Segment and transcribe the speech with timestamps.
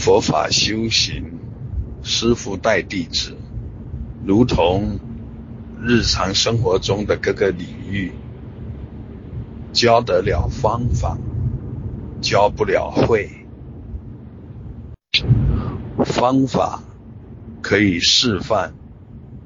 [0.00, 1.38] 佛法修行，
[2.02, 3.36] 师傅带弟子，
[4.24, 4.98] 如同
[5.78, 8.10] 日常生活中的各个领域，
[9.74, 11.18] 教得了方法，
[12.22, 13.28] 教不了会。
[16.02, 16.82] 方法
[17.60, 18.72] 可以示范，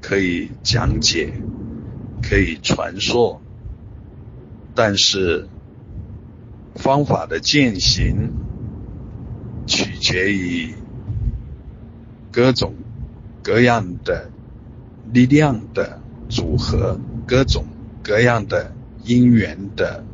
[0.00, 1.32] 可以讲解，
[2.22, 3.40] 可以传授，
[4.76, 5.48] 但是
[6.76, 8.30] 方法的践行。
[9.66, 10.74] 取决于
[12.30, 12.74] 各种
[13.42, 14.30] 各样的
[15.12, 17.64] 力量的组合，各种
[18.02, 18.72] 各样的
[19.04, 20.04] 因缘的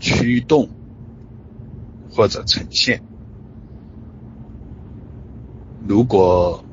[0.00, 0.68] 驱动
[2.10, 3.02] 或者呈现。
[5.86, 6.64] 如果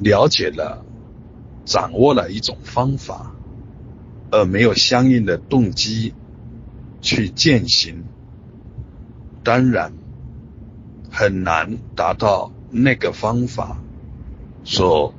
[0.00, 0.84] 了解了、
[1.64, 3.32] 掌握了一种方法，
[4.30, 6.14] 而没有相应的动机
[7.00, 8.04] 去践行，
[9.42, 9.92] 当然。
[11.18, 13.82] 很难达到那个方法
[14.64, 15.14] 所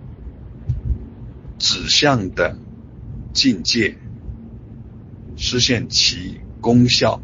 [1.58, 2.56] 指向的
[3.34, 3.98] 境界，
[5.36, 7.20] 实现其功效。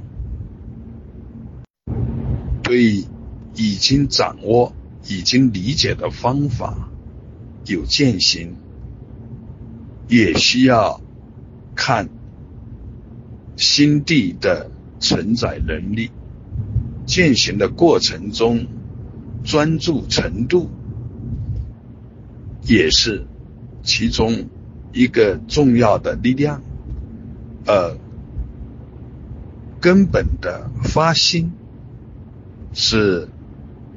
[2.63, 3.05] 对
[3.53, 4.73] 已经掌握、
[5.08, 6.89] 已经理解的方法
[7.67, 8.55] 有践行，
[10.08, 10.99] 也需要
[11.75, 12.09] 看
[13.55, 16.09] 心地的承载能力。
[17.05, 18.65] 践行的过程中，
[19.43, 20.69] 专注程度
[22.65, 23.25] 也是
[23.83, 24.47] 其中
[24.93, 26.61] 一个重要的力量。
[27.65, 27.97] 呃，
[29.81, 31.51] 根本的发心
[32.73, 33.27] 是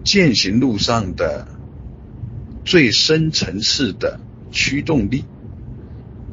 [0.03, 1.47] 践行路上的
[2.65, 4.19] 最深层次的
[4.51, 5.25] 驱动力。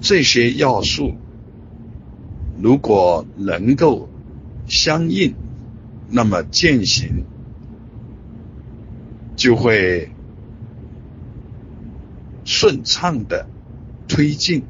[0.02, 1.14] 这些要素
[2.60, 4.10] 如果能够
[4.68, 5.36] 相应。
[6.16, 7.26] 那么践行
[9.36, 10.12] 就会
[12.46, 13.48] 顺畅的
[14.08, 14.62] 推进，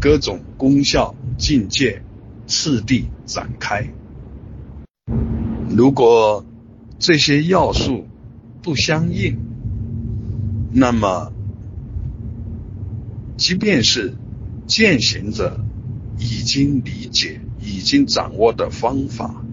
[0.00, 2.04] 各种功效境界
[2.46, 3.88] 次第展开。
[5.68, 6.46] 如果
[7.00, 8.06] 这些要素
[8.62, 9.36] 不相应，
[10.70, 11.32] 那么
[13.36, 14.14] 即便是
[14.68, 15.58] 践行者
[16.16, 19.44] 已经理解、已经掌握的方法。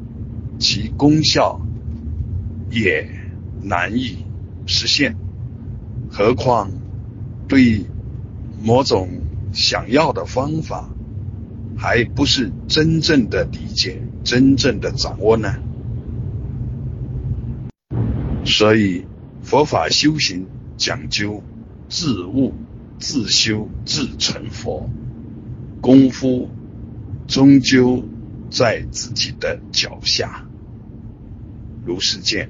[0.57, 1.61] 其功效
[2.71, 3.07] 也
[3.61, 4.25] 难以
[4.65, 5.15] 实现，
[6.09, 6.71] 何况
[7.47, 7.85] 对
[8.63, 9.09] 某种
[9.53, 10.89] 想要的方法
[11.77, 15.55] 还不是真正的理解、真正的掌握呢？
[18.45, 19.05] 所以
[19.41, 20.45] 佛法修行
[20.77, 21.43] 讲究
[21.89, 22.53] 自悟、
[22.97, 24.89] 自修、自成佛，
[25.81, 26.49] 功夫
[27.27, 28.03] 终究
[28.55, 30.45] 在自己的脚下。
[31.85, 32.49] 如是见。